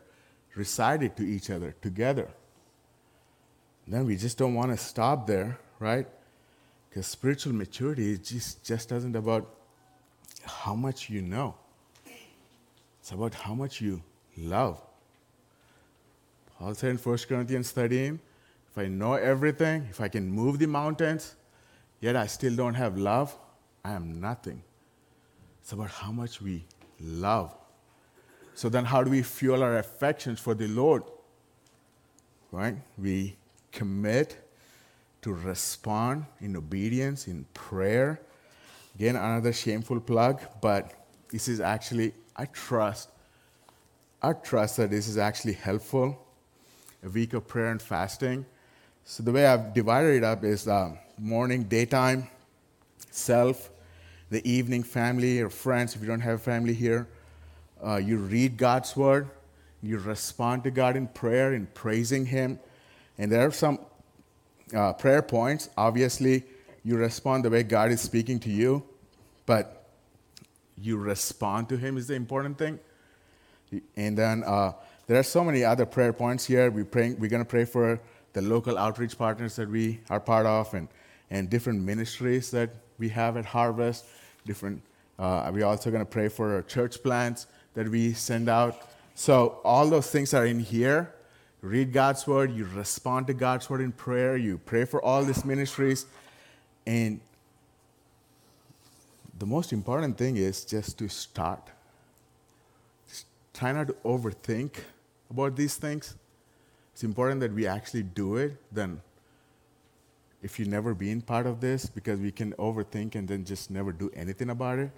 [0.56, 2.30] Recite it to each other together.
[3.88, 6.08] then we just don't want to stop there, right?
[6.90, 9.54] Because spiritual maturity just, just isn't about
[10.44, 11.56] how much you know,
[13.00, 14.02] it's about how much you
[14.38, 14.82] love.
[16.58, 18.20] Paul said in 1 Corinthians 13
[18.70, 21.36] if I know everything, if I can move the mountains,
[22.02, 23.38] yet I still don't have love,
[23.86, 24.62] I am nothing.
[25.62, 26.66] It's about how much we
[27.00, 27.56] love.
[28.54, 31.04] So then, how do we fuel our affections for the Lord?
[32.52, 32.76] Right?
[32.98, 33.38] We
[33.72, 34.38] commit
[35.22, 38.20] to respond in obedience, in prayer.
[38.96, 40.92] Again, another shameful plug, but
[41.30, 43.10] this is actually, I trust,
[44.22, 46.28] I trust that this is actually helpful.
[47.04, 48.46] A week of prayer and fasting.
[49.04, 52.28] So the way I've divided it up is um, morning, daytime,
[53.10, 53.70] self,
[54.30, 55.96] the evening, family or friends.
[55.96, 57.08] If you don't have family here,
[57.86, 59.30] uh, you read God's word,
[59.82, 62.60] you respond to God in prayer, in praising Him,
[63.18, 63.80] and there are some
[64.74, 65.70] uh, prayer points.
[65.76, 66.44] Obviously,
[66.84, 68.84] you respond the way God is speaking to you,
[69.46, 69.88] but
[70.78, 72.80] you respond to Him is the important thing.
[73.96, 74.74] And then uh,
[75.08, 76.70] there are so many other prayer points here.
[76.70, 78.00] We praying, we're going to pray for
[78.34, 80.88] the local outreach partners that we are part of and,
[81.30, 84.06] and different ministries that we have at Harvest.
[84.46, 84.82] Different,
[85.20, 88.90] uh, we're also going to pray for our church plants that we send out.
[89.16, 91.14] So all those things are in here.
[91.62, 95.46] Read God's word, you respond to God's word in prayer, you pray for all these
[95.46, 96.08] ministries,
[96.88, 97.20] and
[99.38, 101.70] the most important thing is just to start.
[103.08, 104.72] Just try not to overthink
[105.30, 106.16] about these things.
[107.02, 109.02] It's important that we actually do it than
[110.44, 113.92] if you've never been part of this because we can overthink and then just never
[113.92, 114.92] do anything about it.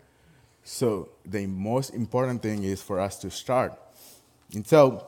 [0.65, 3.79] So the most important thing is for us to start.
[4.53, 5.07] And so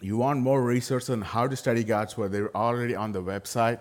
[0.00, 3.78] you want more resources on how to study God's Word, they're already on the website.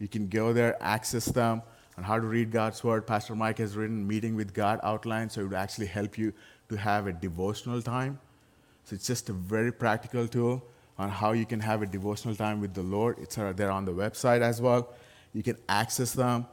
[0.00, 1.62] You can go there, access them
[1.96, 3.06] on how to read God's Word.
[3.06, 6.32] Pastor Mike has written Meeting with God outline, so it would actually help you
[6.70, 8.18] to have a devotional time.
[8.82, 10.64] So it's just a very practical tool
[10.98, 13.18] on how you can have a devotional time with the Lord.
[13.18, 14.92] It's uh, there on the website as well.
[15.32, 16.46] You can access them.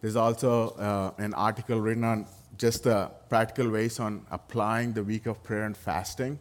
[0.00, 2.26] There's also uh, an article written on
[2.58, 6.38] just the practical ways on applying the week of prayer and fasting.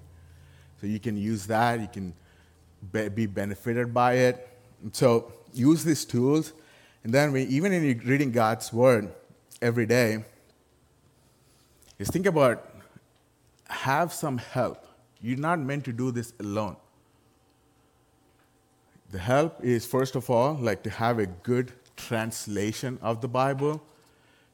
[0.81, 1.79] So you can use that.
[1.79, 2.13] You can
[2.91, 4.49] be, be benefited by it.
[4.83, 6.53] And so use these tools.
[7.03, 9.13] And then we, even in reading God's word
[9.61, 10.25] every day,
[11.97, 12.71] just think about
[13.67, 14.85] have some help.
[15.21, 16.75] You're not meant to do this alone.
[19.15, 23.81] The help is, first of all, like to have a good translation of the Bible.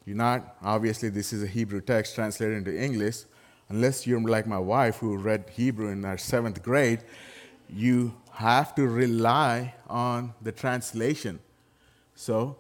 [0.06, 3.24] You're not, obviously, this is a Hebrew text translated into English.
[3.70, 7.00] Unless you're like my wife who read Hebrew in our seventh grade,
[7.72, 11.40] you have to rely on the translation.
[12.14, 12.56] So,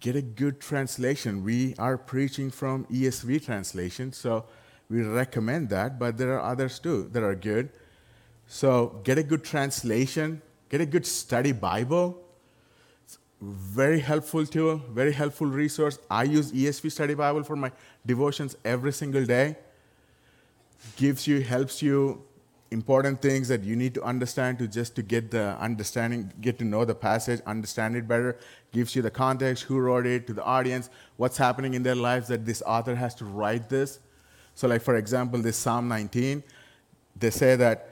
[0.00, 1.44] get a good translation.
[1.44, 4.44] We are preaching from ESV translation, so
[4.90, 7.70] we recommend that, but there are others too that are good.
[8.46, 10.42] So, get a good translation,
[10.72, 12.18] get a good study Bible.
[13.04, 15.98] It's very helpful tool, very helpful resource.
[16.10, 17.70] I use ESV Study Bible for my
[18.06, 19.56] devotions every single day.
[20.96, 22.24] Gives you, helps you
[22.70, 26.64] important things that you need to understand to just to get the understanding, get to
[26.64, 28.38] know the passage, understand it better.
[28.72, 32.28] Gives you the context, who wrote it, to the audience, what's happening in their lives
[32.28, 33.98] that this author has to write this.
[34.54, 36.42] So, like for example, this Psalm 19,
[37.16, 37.91] they say that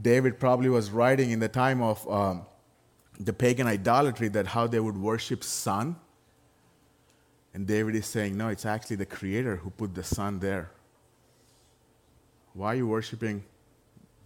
[0.00, 2.46] David probably was writing in the time of um,
[3.20, 5.96] the pagan idolatry that how they would worship sun.
[7.54, 10.70] And David is saying, no, it's actually the Creator who put the sun there.
[12.54, 13.44] Why are you worshiping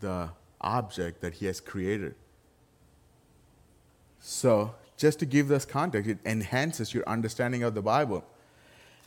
[0.00, 2.14] the object that He has created?
[4.20, 8.24] So, just to give this context, it enhances your understanding of the Bible.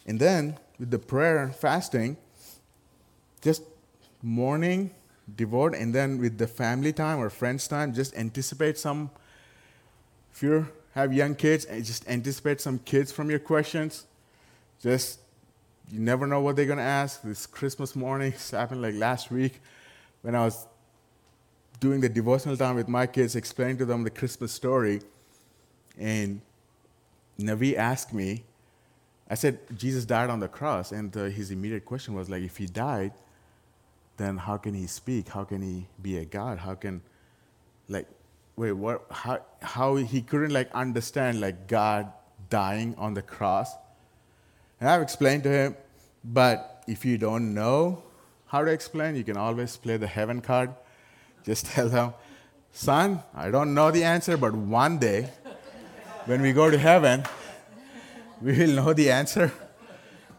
[0.05, 2.17] And then, with the prayer and fasting,
[3.41, 3.63] just
[4.21, 4.91] morning,
[5.35, 9.09] devote, and then with the family time or friends time, just anticipate some.
[10.33, 14.05] If you have young kids, just anticipate some kids from your questions.
[14.81, 15.19] Just
[15.91, 17.21] you never know what they're gonna ask.
[17.21, 19.61] This Christmas morning this happened like last week
[20.21, 20.67] when I was
[21.79, 25.01] doing the devotional time with my kids, explaining to them the Christmas story,
[25.97, 26.41] and
[27.39, 28.43] Navi asked me.
[29.31, 32.57] I said Jesus died on the cross, and uh, his immediate question was like, if
[32.57, 33.13] he died,
[34.19, 35.29] then how can he speak?
[35.29, 36.59] How can he be a God?
[36.59, 37.01] How can,
[37.87, 38.07] like,
[38.55, 39.05] wait, what?
[39.09, 42.11] How, how he couldn't like understand like God
[42.49, 43.73] dying on the cross?
[44.79, 45.77] And I've explained to him,
[46.23, 48.03] but if you don't know
[48.47, 50.73] how to explain, you can always play the heaven card.
[51.43, 52.13] Just tell them,
[52.73, 55.29] son, I don't know the answer, but one day,
[56.25, 57.23] when we go to heaven,
[58.41, 59.51] we will know the answer.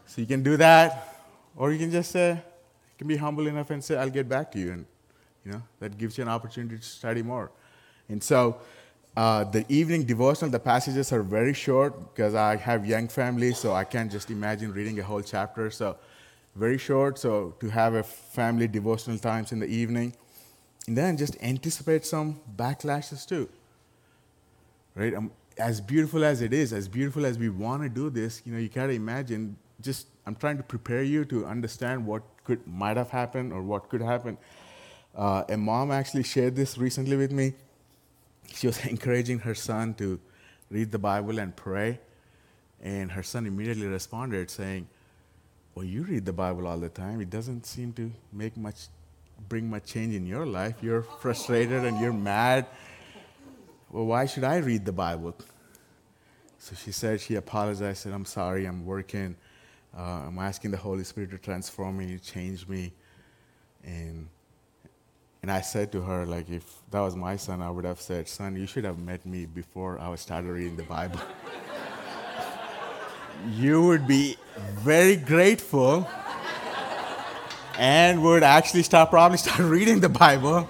[0.05, 1.25] So you can do that,
[1.55, 2.41] or you can just say,
[3.01, 4.73] can be humble enough and say, I'll get back to you.
[4.73, 4.85] And,
[5.43, 7.51] you know, that gives you an opportunity to study more.
[8.09, 8.59] And so,
[9.17, 13.73] uh, the evening devotional, the passages are very short because I have young family, so
[13.73, 15.71] I can't just imagine reading a whole chapter.
[15.71, 15.97] So,
[16.55, 17.17] very short.
[17.17, 20.13] So, to have a family devotional times in the evening,
[20.85, 23.49] and then just anticipate some backlashes too.
[24.93, 25.15] Right?
[25.15, 28.53] Um, as beautiful as it is, as beautiful as we want to do this, you
[28.53, 29.57] know, you gotta imagine.
[29.81, 33.89] Just I'm trying to prepare you to understand what could might have happened or what
[33.89, 34.37] could happen.
[35.15, 37.53] Uh, a mom actually shared this recently with me.
[38.53, 40.19] She was encouraging her son to
[40.69, 41.99] read the Bible and pray,
[42.81, 44.87] and her son immediately responded saying,
[45.75, 47.21] "Well, you read the Bible all the time.
[47.21, 48.87] It doesn't seem to make much,
[49.49, 50.75] bring much change in your life.
[50.81, 52.65] You're frustrated and you're mad.
[53.89, 55.35] Well, why should I read the Bible?"
[56.57, 58.03] So she said she apologized.
[58.03, 58.65] Said, "I'm sorry.
[58.65, 59.35] I'm working."
[59.97, 62.93] Uh, I'm asking the Holy Spirit to transform me, change me.
[63.83, 64.27] And,
[65.41, 68.27] and I said to her, like, if that was my son, I would have said,
[68.27, 71.19] son, you should have met me before I started reading the Bible.
[73.53, 74.37] you would be
[74.75, 76.07] very grateful
[77.77, 80.69] and would actually start, probably start reading the Bible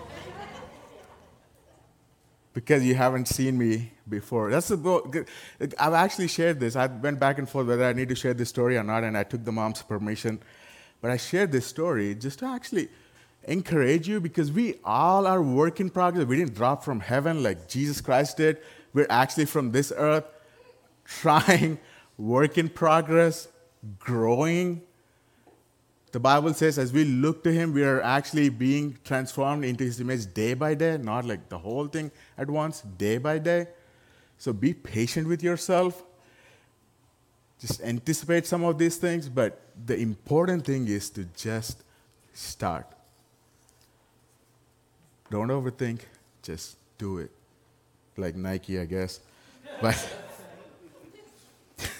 [2.54, 4.52] because you haven't seen me before.
[4.52, 5.28] That's good.
[5.80, 6.76] I've actually shared this.
[6.76, 9.18] I went back and forth whether I need to share this story or not, and
[9.18, 10.40] I took the mom's permission.
[11.02, 12.90] But I shared this story just to actually
[13.46, 16.28] encourage you because we all are work in progress.
[16.28, 18.58] We didn't drop from heaven like Jesus Christ did.
[18.94, 20.26] We're actually from this earth,
[21.06, 21.80] trying,
[22.20, 23.48] work in progress,
[23.98, 24.84] growing,
[26.12, 30.00] the Bible says as we look to Him, we are actually being transformed into His
[30.02, 33.68] image day by day, not like the whole thing at once, day by day.
[34.42, 36.04] So be patient with yourself.
[37.60, 41.84] Just anticipate some of these things, but the important thing is to just
[42.34, 42.88] start.
[45.30, 46.00] Don't overthink,
[46.42, 47.30] just do it.
[48.18, 49.20] Like Nike, I guess.
[49.82, 49.98] But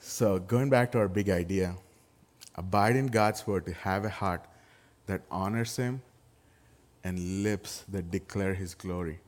[0.00, 1.76] so going back to our big idea
[2.56, 4.44] Abide in God's word to have a heart
[5.06, 6.02] that honors Him
[7.04, 9.20] and lips that declare His glory.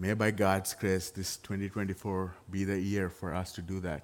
[0.00, 4.02] May by God's grace this 2024 be the year for us to do that.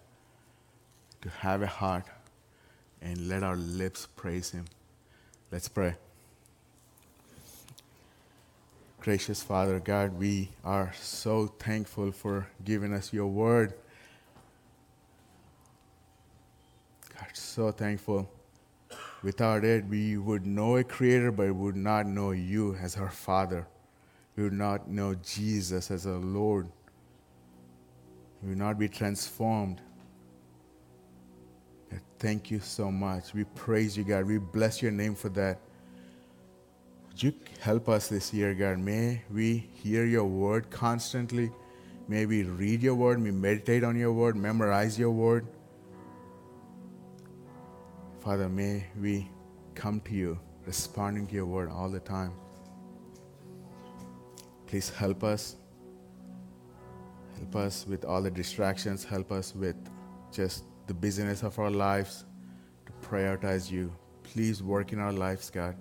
[1.23, 2.05] To have a heart
[3.01, 4.67] and let our lips praise Him.
[5.51, 5.95] Let's pray.
[9.01, 13.73] Gracious Father God, we are so thankful for giving us your word.
[17.19, 18.29] God, so thankful
[19.23, 23.67] Without it, we would know a creator, but would not know you as our Father.
[24.37, 26.69] We would not know Jesus as our Lord.
[28.43, 29.81] We would not be transformed.
[32.19, 33.35] thank you so much.
[33.35, 34.25] We praise you, God.
[34.25, 35.59] We bless your name for that.
[37.09, 38.79] Would you help us this year, God?
[38.79, 41.51] May we hear your word constantly.
[42.09, 45.47] May we read your word, May we meditate on your word, memorize your word.
[48.21, 49.29] Father, may we
[49.75, 52.33] come to you responding to your word all the time.
[54.67, 55.57] Please help us.
[57.39, 59.05] Help us with all the distractions.
[59.05, 59.77] Help us with
[60.33, 62.25] just the busyness of our lives
[62.87, 63.93] to prioritize you.
[64.23, 65.77] Please work in our lives, God.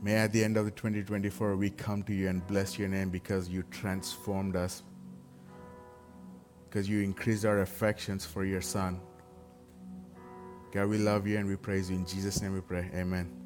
[0.00, 3.10] May at the end of the 2024 we come to you and bless your name
[3.10, 4.82] because you transformed us,
[6.68, 9.00] because you increased our affections for your Son.
[10.72, 11.96] God, we love you and we praise you.
[11.96, 12.90] In Jesus' name we pray.
[12.94, 13.37] Amen.